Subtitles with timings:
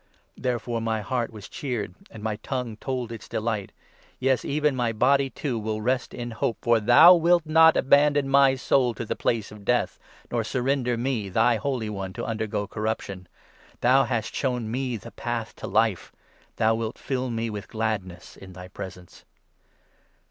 [0.35, 3.71] Therefore my heart was cheered, and my tongue told its delight;
[4.17, 8.27] 26 Yes, even my body, too, will rest in hope; For thou wilt not abandon
[8.27, 12.25] my soul to the Place of Death, 27 Nor surrender me, thy holy one, to
[12.25, 13.27] undergo corruption.
[13.81, 16.11] Thou hast shown me the path to life,
[16.57, 19.23] 28 Thou wilt fill me with gladness in thy presence.'